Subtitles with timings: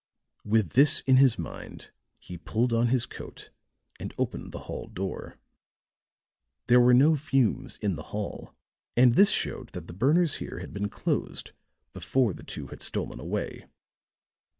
[0.43, 3.51] With this in his mind he pulled on his coat
[3.99, 5.37] and opened the hall door.
[6.65, 8.55] There were no fumes in the hall,
[8.97, 11.51] and this showed that the burners here had been closed
[11.93, 13.67] before the two had stolen away.